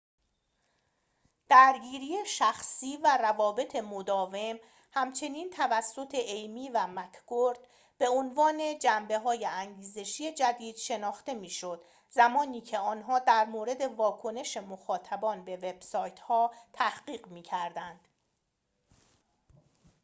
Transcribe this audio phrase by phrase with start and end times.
[1.49, 4.59] «درگیری شخصی» و «روابط مداوم»
[4.91, 12.79] همچنین توسط ایمی و مککورد 1998 به عنوان جنبه های انگیزشی جدید شناخته می‌شد زمانیکه
[12.79, 18.07] آنها در مورد واکنش مخاطبان به وب سایت ها تحقیق می‌کردند